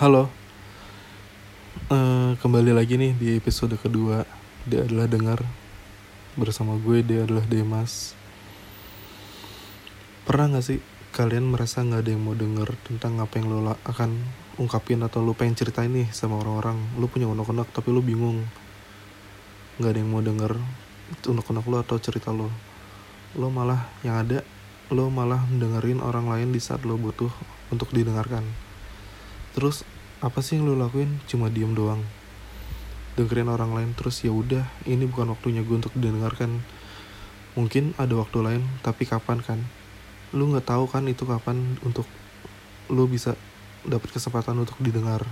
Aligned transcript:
Halo, 0.00 0.32
Eh, 1.92 2.32
kembali 2.40 2.72
lagi 2.72 2.96
nih 2.96 3.12
di 3.20 3.36
episode 3.36 3.76
kedua. 3.76 4.24
Dia 4.64 4.88
adalah 4.88 5.04
dengar 5.04 5.44
bersama 6.40 6.80
gue. 6.80 7.04
Dia 7.04 7.28
adalah 7.28 7.44
Demas. 7.44 8.16
Pernah 10.24 10.56
nggak 10.56 10.64
sih 10.64 10.80
kalian 11.12 11.52
merasa 11.52 11.84
nggak 11.84 12.00
ada 12.00 12.10
yang 12.16 12.24
mau 12.24 12.32
denger 12.32 12.80
tentang 12.80 13.20
apa 13.20 13.44
yang 13.44 13.52
lo 13.52 13.76
akan 13.76 14.16
ungkapin 14.56 15.04
atau 15.04 15.20
lo 15.20 15.36
pengen 15.36 15.60
ceritain 15.60 15.92
nih 15.92 16.08
sama 16.16 16.40
orang-orang? 16.40 16.80
Lo 16.96 17.04
punya 17.04 17.28
unek-unek 17.28 17.68
tapi 17.68 17.92
lo 17.92 18.00
bingung. 18.00 18.48
Nggak 19.76 19.90
ada 19.92 20.00
yang 20.00 20.08
mau 20.16 20.24
denger 20.24 20.56
unek-unek 21.28 21.66
lo 21.68 21.76
atau 21.76 22.00
cerita 22.00 22.32
lo. 22.32 22.48
Lo 23.36 23.52
malah 23.52 23.84
yang 24.00 24.16
ada 24.16 24.48
lo 24.88 25.12
malah 25.12 25.44
dengerin 25.52 26.00
orang 26.00 26.24
lain 26.24 26.56
di 26.56 26.60
saat 26.64 26.88
lo 26.88 26.96
butuh 26.96 27.28
untuk 27.68 27.92
didengarkan. 27.92 28.69
Terus 29.56 29.82
apa 30.20 30.44
sih 30.44 30.60
yang 30.60 30.70
lo 30.70 30.78
lakuin? 30.78 31.18
Cuma 31.26 31.50
diem 31.50 31.72
doang. 31.74 32.04
Dengerin 33.18 33.50
orang 33.50 33.74
lain 33.74 33.90
terus 33.98 34.22
ya 34.22 34.30
udah, 34.30 34.62
ini 34.86 35.08
bukan 35.08 35.34
waktunya 35.34 35.66
gue 35.66 35.76
untuk 35.76 35.92
didengarkan. 35.98 36.62
Mungkin 37.58 37.98
ada 37.98 38.14
waktu 38.14 38.38
lain, 38.40 38.62
tapi 38.86 39.08
kapan 39.08 39.42
kan? 39.42 39.58
Lu 40.30 40.46
nggak 40.54 40.70
tahu 40.70 40.86
kan 40.86 41.10
itu 41.10 41.26
kapan 41.26 41.74
untuk 41.82 42.06
lu 42.86 43.10
bisa 43.10 43.34
dapat 43.82 44.14
kesempatan 44.14 44.54
untuk 44.62 44.78
didengar. 44.78 45.26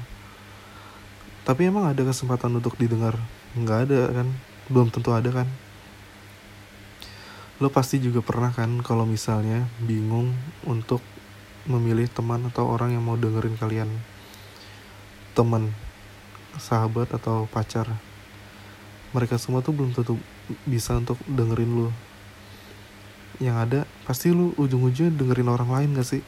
Tapi 1.46 1.70
emang 1.70 1.88
ada 1.88 2.02
kesempatan 2.02 2.52
untuk 2.58 2.74
didengar? 2.76 3.16
Nggak 3.54 3.78
ada 3.88 4.00
kan? 4.12 4.28
Belum 4.68 4.90
tentu 4.92 5.14
ada 5.14 5.30
kan? 5.32 5.48
Lo 7.58 7.70
pasti 7.70 7.98
juga 7.98 8.22
pernah 8.22 8.54
kan 8.54 8.82
kalau 8.82 9.02
misalnya 9.02 9.66
bingung 9.82 10.34
untuk 10.62 11.02
memilih 11.66 12.06
teman 12.12 12.46
atau 12.46 12.68
orang 12.68 12.94
yang 12.94 13.02
mau 13.02 13.18
dengerin 13.18 13.58
kalian. 13.58 13.90
Teman 15.32 15.74
sahabat 16.60 17.10
atau 17.14 17.48
pacar. 17.48 17.88
Mereka 19.16 19.40
semua 19.40 19.64
tuh 19.64 19.72
belum 19.72 19.96
tentu 19.96 20.20
bisa 20.68 20.94
untuk 20.98 21.16
dengerin 21.24 21.70
lu. 21.72 21.88
Yang 23.40 23.56
ada 23.56 23.80
pasti 24.04 24.34
lu 24.34 24.52
ujung-ujungnya 24.60 25.14
dengerin 25.14 25.48
orang 25.48 25.70
lain 25.70 25.96
gak 25.96 26.06
sih? 26.06 26.22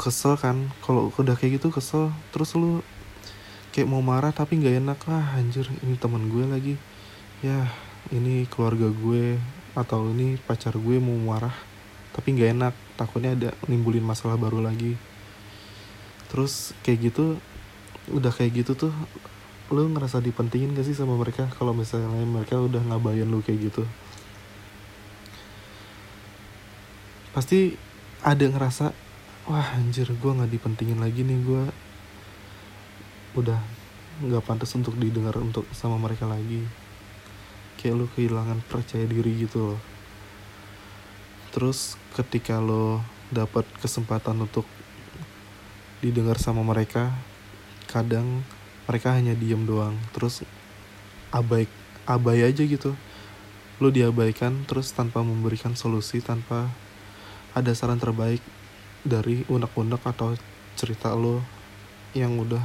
Kesel 0.00 0.34
kan? 0.40 0.72
Kalau 0.82 1.12
udah 1.14 1.36
kayak 1.38 1.60
gitu 1.60 1.70
kesel. 1.70 2.10
Terus 2.34 2.56
lu 2.58 2.82
kayak 3.70 3.86
mau 3.86 4.02
marah 4.02 4.34
tapi 4.34 4.58
nggak 4.58 4.82
enak. 4.82 4.98
Ah 5.06 5.38
anjir 5.38 5.68
ini 5.84 5.94
teman 6.00 6.26
gue 6.32 6.44
lagi. 6.48 6.74
Ya 7.44 7.68
ini 8.10 8.48
keluarga 8.48 8.90
gue 8.90 9.38
atau 9.76 10.10
ini 10.10 10.34
pacar 10.42 10.74
gue 10.74 10.96
mau 10.98 11.14
marah 11.14 11.69
tapi 12.20 12.36
nggak 12.36 12.52
enak. 12.52 12.74
Takutnya 13.00 13.32
ada 13.32 13.50
nimbulin 13.64 14.04
masalah 14.04 14.36
baru 14.36 14.60
lagi. 14.60 15.00
Terus 16.28 16.76
kayak 16.84 17.08
gitu 17.08 17.40
udah 18.12 18.28
kayak 18.28 18.60
gitu 18.60 18.76
tuh 18.76 18.92
lu 19.72 19.88
ngerasa 19.88 20.20
dipentingin 20.20 20.76
gak 20.76 20.84
sih 20.84 20.92
sama 20.92 21.16
mereka? 21.16 21.48
Kalau 21.56 21.72
misalnya 21.72 22.12
mereka 22.12 22.60
udah 22.60 22.84
ngabayan 22.92 23.32
lu 23.32 23.40
kayak 23.40 23.72
gitu. 23.72 23.88
Pasti 27.32 27.80
ada 28.20 28.44
ngerasa 28.44 28.92
wah 29.48 29.80
anjir 29.80 30.04
gue 30.12 30.30
nggak 30.36 30.52
dipentingin 30.52 31.00
lagi 31.00 31.24
nih 31.24 31.40
gue 31.40 31.64
udah 33.40 33.56
nggak 34.20 34.44
pantas 34.44 34.76
untuk 34.76 34.92
didengar 35.00 35.32
untuk 35.40 35.64
sama 35.72 35.96
mereka 35.96 36.28
lagi. 36.28 36.68
Kayak 37.80 37.96
lu 37.96 38.06
kehilangan 38.12 38.60
percaya 38.68 39.08
diri 39.08 39.40
gitu 39.40 39.72
loh 39.72 39.80
terus 41.50 41.98
ketika 42.14 42.58
lo 42.58 43.02
dapat 43.30 43.62
kesempatan 43.78 44.38
untuk 44.42 44.66
didengar 46.02 46.40
sama 46.40 46.64
mereka 46.64 47.12
kadang 47.86 48.42
mereka 48.90 49.14
hanya 49.14 49.38
diem 49.38 49.62
doang. 49.66 49.94
Terus 50.10 50.42
abai 51.30 51.70
abai 52.06 52.42
aja 52.42 52.62
gitu. 52.66 52.94
Lo 53.78 53.88
diabaikan 53.88 54.66
terus 54.66 54.90
tanpa 54.90 55.22
memberikan 55.22 55.78
solusi 55.78 56.18
tanpa 56.18 56.68
ada 57.54 57.72
saran 57.74 57.98
terbaik 57.98 58.42
dari 59.06 59.42
unek-unek 59.48 60.02
atau 60.04 60.36
cerita 60.76 61.14
lo 61.16 61.40
yang 62.12 62.36
udah 62.36 62.62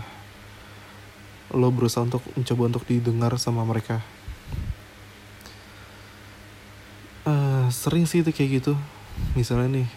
lo 1.53 1.69
berusaha 1.69 2.03
untuk 2.03 2.25
mencoba 2.33 2.63
untuk 2.73 2.83
didengar 2.89 3.37
sama 3.37 3.61
mereka 3.63 4.01
sering 7.85 8.09
sih 8.09 8.25
itu 8.25 8.33
kayak 8.33 8.65
gitu. 8.65 8.73
Misalnya 9.37 9.85
nih 9.85 9.89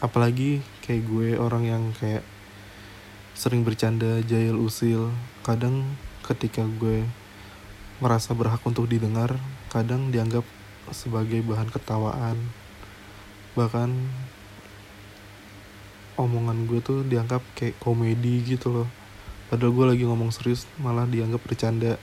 apalagi 0.00 0.64
kayak 0.80 1.04
gue 1.04 1.28
orang 1.36 1.68
yang 1.68 1.82
kayak 2.00 2.24
sering 3.36 3.60
bercanda 3.60 4.24
jahil 4.24 4.56
usil. 4.56 5.12
Kadang 5.44 5.84
ketika 6.24 6.64
gue 6.64 7.04
merasa 8.00 8.32
berhak 8.32 8.64
untuk 8.64 8.88
didengar 8.88 9.36
kadang 9.68 10.08
dianggap 10.08 10.48
sebagai 10.96 11.44
bahan 11.44 11.68
ketawaan. 11.68 12.40
Bahkan 13.52 13.90
omongan 16.16 16.64
gue 16.72 16.80
tuh 16.80 17.04
dianggap 17.04 17.44
kayak 17.52 17.76
komedi 17.84 18.48
gitu 18.48 18.72
loh. 18.72 18.88
Padahal 19.52 19.76
gue 19.76 19.86
lagi 19.92 20.04
ngomong 20.08 20.32
serius 20.32 20.64
malah 20.80 21.04
dianggap 21.04 21.44
bercanda. 21.44 22.00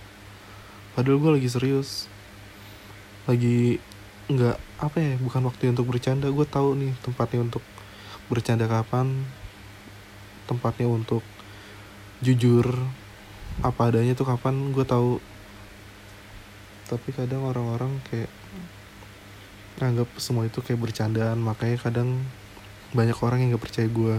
Padahal 0.94 1.18
gue 1.18 1.32
lagi 1.42 1.50
serius. 1.50 2.06
Lagi 3.26 3.82
nggak 4.28 4.58
apa 4.84 4.98
ya 5.00 5.14
bukan 5.20 5.42
waktu 5.48 5.72
untuk 5.72 5.88
bercanda. 5.88 6.28
Gue 6.28 6.48
tahu 6.48 6.76
nih 6.76 6.94
tempatnya 7.04 7.48
untuk 7.48 7.64
bercanda 8.28 8.68
kapan 8.68 9.24
tempatnya 10.48 10.88
untuk 10.88 11.24
jujur 12.24 12.68
apa 13.64 13.92
adanya 13.92 14.16
tuh 14.16 14.28
kapan 14.28 14.72
gue 14.72 14.86
tahu. 14.88 15.20
Tapi 16.88 17.10
kadang 17.12 17.44
orang-orang 17.44 18.00
kayak 18.08 18.32
anggap 19.78 20.10
semua 20.18 20.50
itu 20.50 20.58
kayak 20.66 20.82
bercandaan 20.82 21.38
makanya 21.38 21.78
kadang 21.78 22.26
banyak 22.98 23.14
orang 23.22 23.46
yang 23.46 23.54
gak 23.54 23.66
percaya 23.70 23.86
gue 23.86 24.18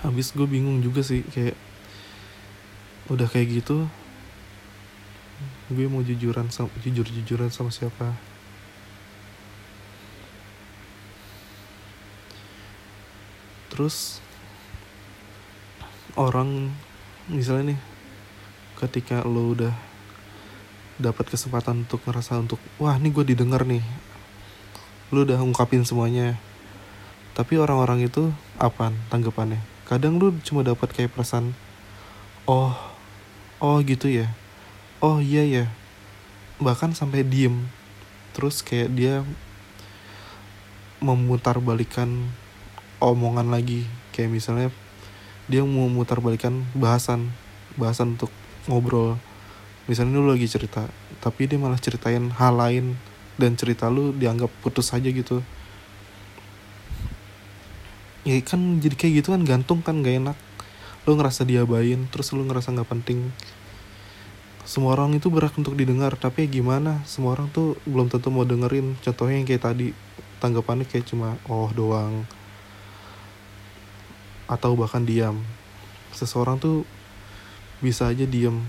habis 0.00 0.32
gue 0.32 0.48
bingung 0.48 0.80
juga 0.80 1.04
sih 1.04 1.20
kayak 1.28 1.52
udah 3.12 3.28
kayak 3.28 3.60
gitu 3.60 3.84
gue 5.70 5.86
mau 5.86 6.02
jujuran 6.02 6.50
sama 6.50 6.68
jujur 6.82 7.06
jujuran 7.06 7.50
sama 7.52 7.70
siapa? 7.70 8.12
Terus 13.70 14.18
orang 16.18 16.74
misalnya 17.30 17.72
nih 17.74 17.80
ketika 18.82 19.22
lo 19.22 19.54
udah 19.54 19.72
dapat 21.00 21.32
kesempatan 21.32 21.88
untuk 21.88 22.04
ngerasa 22.04 22.36
untuk 22.36 22.60
wah 22.76 22.98
ini 22.98 23.08
gue 23.14 23.24
didengar 23.24 23.64
nih. 23.64 23.80
Lu 25.14 25.24
udah 25.24 25.40
ungkapin 25.40 25.86
semuanya. 25.86 26.36
Tapi 27.32 27.56
orang-orang 27.56 28.04
itu 28.04 28.34
apa 28.60 28.92
tanggapannya? 29.08 29.62
Kadang 29.88 30.20
lu 30.20 30.34
cuma 30.44 30.60
dapat 30.60 30.92
kayak 30.92 31.14
perasaan 31.14 31.56
oh 32.50 32.74
oh 33.62 33.78
gitu 33.84 34.10
ya 34.10 34.32
oh 35.00 35.18
iya 35.24 35.44
ya 35.44 35.66
bahkan 36.60 36.92
sampai 36.92 37.24
diem. 37.24 37.66
Terus 38.36 38.60
kayak 38.60 38.92
dia 38.94 39.24
memutar 41.00 41.56
balikan 41.58 42.28
omongan 43.00 43.48
lagi. 43.48 43.88
Kayak 44.12 44.30
misalnya 44.30 44.68
dia 45.48 45.64
mau 45.64 45.88
memutar 45.88 46.20
balikan 46.20 46.62
bahasan 46.76 47.32
bahasan 47.74 48.14
untuk 48.20 48.30
ngobrol. 48.68 49.16
Misalnya 49.88 50.20
lu 50.20 50.30
lagi 50.30 50.46
cerita 50.46 50.86
tapi 51.18 51.48
dia 51.48 51.58
malah 51.58 51.80
ceritain 51.80 52.30
hal 52.30 52.54
lain 52.54 52.94
dan 53.40 53.56
cerita 53.56 53.88
lu 53.88 54.12
dianggap 54.12 54.52
putus 54.60 54.92
aja 54.92 55.08
gitu. 55.08 55.40
Ya 58.22 58.36
kan 58.44 58.84
jadi 58.84 58.94
kayak 58.94 59.24
gitu 59.24 59.28
kan 59.32 59.42
gantung 59.48 59.80
kan 59.80 60.04
gak 60.04 60.20
enak. 60.20 60.36
Lu 61.08 61.16
ngerasa 61.16 61.48
diabain 61.48 62.04
terus 62.12 62.36
lu 62.36 62.44
ngerasa 62.44 62.76
nggak 62.76 62.92
penting 62.92 63.32
semua 64.70 64.94
orang 64.94 65.18
itu 65.18 65.26
berhak 65.34 65.58
untuk 65.58 65.74
didengar 65.74 66.14
tapi 66.14 66.46
ya 66.46 66.62
gimana? 66.62 67.02
Semua 67.02 67.34
orang 67.34 67.50
tuh 67.50 67.74
belum 67.90 68.06
tentu 68.06 68.30
mau 68.30 68.46
dengerin. 68.46 68.94
Contohnya 69.02 69.42
yang 69.42 69.48
kayak 69.50 69.66
tadi 69.66 69.90
tanggapannya 70.38 70.86
kayak 70.86 71.10
cuma 71.10 71.34
oh 71.50 71.66
doang. 71.74 72.22
Atau 74.46 74.78
bahkan 74.78 75.02
diam. 75.02 75.42
Seseorang 76.14 76.62
tuh 76.62 76.86
bisa 77.82 78.06
aja 78.14 78.22
diam 78.22 78.62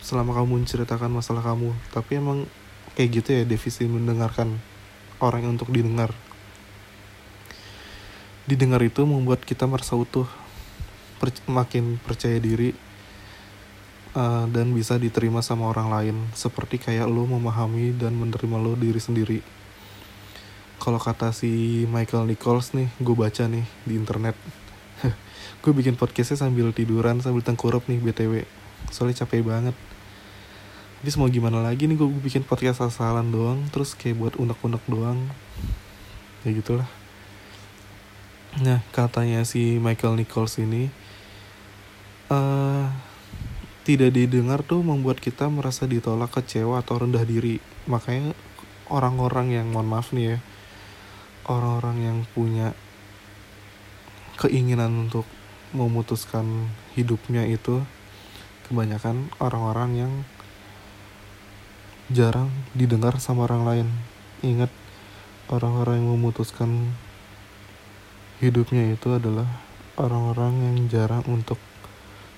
selama 0.00 0.32
kamu 0.32 0.64
menceritakan 0.64 1.12
masalah 1.12 1.44
kamu. 1.44 1.76
Tapi 1.92 2.16
emang 2.16 2.48
kayak 2.96 3.20
gitu 3.20 3.28
ya 3.36 3.44
defisit 3.44 3.92
mendengarkan 3.92 4.64
orang 5.20 5.44
untuk 5.44 5.68
didengar. 5.68 6.16
Didengar 8.48 8.80
itu 8.80 9.04
membuat 9.04 9.44
kita 9.44 9.68
merasa 9.68 9.92
utuh 9.92 10.24
per- 11.20 11.44
makin 11.44 12.00
percaya 12.00 12.40
diri 12.40 12.91
uh, 14.16 14.44
dan 14.48 14.72
bisa 14.72 14.96
diterima 14.96 15.40
sama 15.44 15.68
orang 15.68 15.88
lain. 15.88 16.16
Seperti 16.36 16.80
kayak 16.80 17.08
lo 17.08 17.24
memahami 17.28 17.96
dan 17.96 18.16
menerima 18.16 18.56
lo 18.60 18.72
diri 18.76 19.00
sendiri. 19.00 19.40
Kalau 20.82 20.98
kata 20.98 21.30
si 21.30 21.84
Michael 21.86 22.26
Nichols 22.26 22.74
nih 22.74 22.90
gue 22.98 23.14
baca 23.14 23.46
nih 23.46 23.62
di 23.86 23.94
internet. 23.94 24.34
Gue 25.62 25.70
bikin 25.70 25.94
podcastnya 25.94 26.34
sambil 26.34 26.74
tiduran 26.74 27.22
sambil 27.22 27.38
tengkurap 27.46 27.86
nih 27.86 28.02
btw 28.02 28.42
soalnya 28.90 29.22
capek 29.22 29.46
banget. 29.46 29.78
Tapi 30.98 31.10
mau 31.22 31.30
gimana 31.30 31.62
lagi 31.62 31.86
nih 31.86 31.94
gue 31.94 32.10
bikin 32.18 32.42
podcast 32.42 32.82
asal-asalan 32.82 33.30
doang 33.30 33.62
terus 33.70 33.94
kayak 33.94 34.18
buat 34.18 34.34
unek-unek 34.42 34.82
doang. 34.90 35.22
Ya 36.42 36.50
gitulah. 36.50 36.90
Nah 38.58 38.82
katanya 38.90 39.46
si 39.46 39.78
Michael 39.78 40.18
Nichols 40.18 40.58
ini 40.58 40.90
uh, 42.26 42.90
tidak 43.82 44.14
didengar 44.14 44.62
tuh 44.62 44.80
membuat 44.82 45.18
kita 45.18 45.50
merasa 45.50 45.86
ditolak 45.90 46.30
kecewa 46.30 46.82
atau 46.82 47.02
rendah 47.02 47.26
diri 47.26 47.58
makanya 47.90 48.34
orang-orang 48.86 49.58
yang 49.58 49.66
mohon 49.70 49.90
maaf 49.90 50.14
nih 50.14 50.36
ya 50.36 50.38
orang-orang 51.50 51.96
yang 51.98 52.18
punya 52.30 52.70
keinginan 54.38 55.08
untuk 55.08 55.26
memutuskan 55.74 56.70
hidupnya 56.94 57.48
itu 57.48 57.82
kebanyakan 58.68 59.32
orang-orang 59.40 59.90
yang 60.06 60.12
jarang 62.12 62.52
didengar 62.76 63.16
sama 63.18 63.48
orang 63.48 63.62
lain. 63.64 63.88
Ingat, 64.44 64.68
orang-orang 65.48 66.02
yang 66.02 66.08
memutuskan 66.12 66.92
hidupnya 68.42 68.92
itu 68.92 69.08
adalah 69.16 69.48
orang-orang 69.96 70.52
yang 70.60 70.76
jarang 70.92 71.24
untuk 71.30 71.56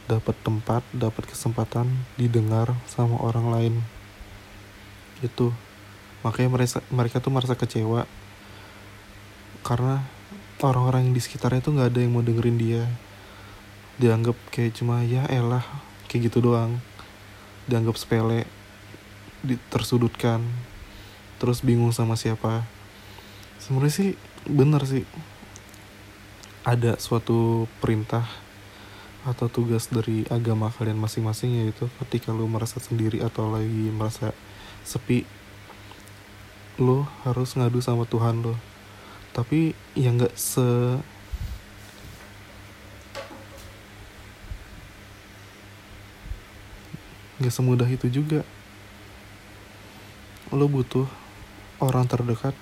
dapat 0.04 0.36
tempat, 0.44 0.82
dapat 0.92 1.24
kesempatan 1.28 1.88
didengar 2.20 2.72
sama 2.90 3.16
orang 3.20 3.46
lain. 3.50 3.74
Itu 5.24 5.54
makanya 6.24 6.50
mereka 6.56 6.78
mereka 6.88 7.16
tuh 7.20 7.32
merasa 7.32 7.56
kecewa 7.56 8.08
karena 9.64 10.04
orang-orang 10.64 11.08
yang 11.08 11.14
di 11.16 11.22
sekitarnya 11.24 11.60
tuh 11.60 11.76
nggak 11.76 11.88
ada 11.92 12.00
yang 12.00 12.12
mau 12.12 12.24
dengerin 12.24 12.58
dia. 12.60 12.84
Dianggap 13.96 14.36
kayak 14.50 14.76
cuma 14.76 15.04
ya 15.06 15.24
elah 15.30 15.64
kayak 16.08 16.28
gitu 16.32 16.44
doang. 16.44 16.80
Dianggap 17.64 17.96
sepele 17.96 18.44
tersudutkan 19.68 20.40
terus 21.36 21.60
bingung 21.60 21.92
sama 21.92 22.16
siapa 22.16 22.64
sebenarnya 23.60 23.92
sih 23.92 24.10
bener 24.48 24.82
sih 24.88 25.04
ada 26.64 26.96
suatu 26.96 27.68
perintah 27.84 28.24
atau 29.24 29.48
tugas 29.48 29.88
dari 29.88 30.28
agama 30.28 30.68
kalian 30.68 31.00
masing-masing 31.00 31.64
yaitu 31.64 31.88
ketika 32.04 32.30
lu 32.30 32.44
merasa 32.44 32.76
sendiri 32.76 33.24
atau 33.24 33.48
lagi 33.48 33.88
merasa 33.88 34.36
sepi 34.84 35.24
lu 36.76 37.08
harus 37.24 37.56
ngadu 37.56 37.80
sama 37.80 38.04
Tuhan 38.04 38.44
lo 38.44 38.54
tapi 39.32 39.72
ya 39.96 40.12
nggak 40.12 40.36
se 40.36 40.64
nggak 47.40 47.54
semudah 47.54 47.88
itu 47.90 48.06
juga 48.12 48.46
lo 50.54 50.70
butuh 50.70 51.08
orang 51.82 52.06
terdekat 52.06 52.54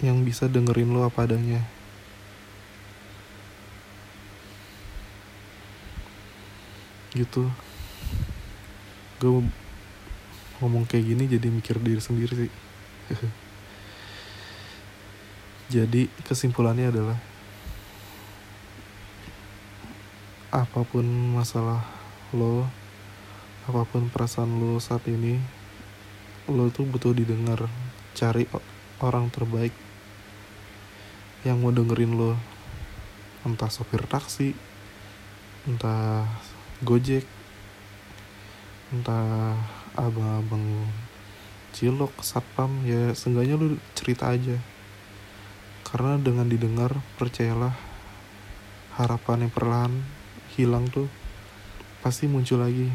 yang 0.00 0.24
bisa 0.24 0.48
dengerin 0.48 0.90
lo 0.90 1.04
apa 1.04 1.28
adanya. 1.28 1.62
Gitu. 7.12 7.50
Gue 9.20 9.44
ngomong 10.60 10.84
kayak 10.84 11.04
gini 11.04 11.24
jadi 11.26 11.48
mikir 11.48 11.80
diri 11.80 12.00
sendiri 12.02 12.46
sih. 12.46 12.52
jadi 15.74 16.10
kesimpulannya 16.26 16.90
adalah 16.90 17.18
apa 20.50 20.82
pun 20.82 21.06
masalah 21.06 21.86
lo, 22.34 22.66
apa 23.70 23.86
pun 23.86 24.10
perasaan 24.10 24.58
lo 24.58 24.82
saat 24.82 25.06
ini, 25.06 25.38
lo 26.50 26.66
tuh 26.74 26.90
butuh 26.90 27.14
didengar 27.14 27.70
cari 28.18 28.50
orang 28.98 29.30
terbaik 29.30 29.70
yang 31.46 31.62
mau 31.62 31.70
dengerin 31.70 32.18
lo 32.18 32.36
entah 33.46 33.72
sopir 33.72 34.04
taksi 34.04 34.52
entah 35.64 36.26
gojek 36.80 37.28
entah 38.90 39.52
abang-abang 39.92 40.88
cilok 41.76 42.10
satpam 42.24 42.82
ya 42.88 43.12
seenggaknya 43.12 43.60
lu 43.60 43.76
cerita 43.92 44.32
aja. 44.32 44.56
Karena 45.84 46.16
dengan 46.16 46.46
didengar 46.48 46.96
percayalah 47.20 47.74
harapan 48.96 49.46
yang 49.46 49.52
perlahan 49.52 49.94
hilang 50.56 50.88
tuh 50.88 51.06
pasti 52.00 52.26
muncul 52.26 52.64
lagi. 52.64 52.88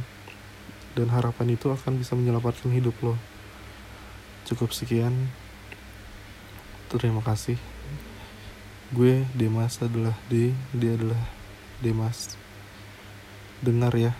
Dan 0.95 1.11
harapan 1.11 1.53
itu 1.53 1.69
akan 1.69 1.99
bisa 1.99 2.15
menyelamatkan 2.15 2.71
hidup 2.71 2.95
lo. 3.03 3.19
Cukup 4.47 4.71
sekian. 4.71 5.29
Terima 6.87 7.19
kasih. 7.19 7.59
Gue 8.95 9.27
Demas 9.35 9.77
adalah 9.83 10.15
D 10.31 10.55
dia 10.71 10.95
adalah 10.95 11.19
Demas 11.83 12.44
dengar 13.61 13.93
ya 13.95 14.11